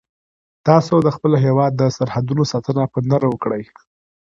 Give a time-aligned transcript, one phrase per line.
[0.67, 3.63] تاسو د خپل هیواد د سرحدونو ساتنه په نره وکړئ.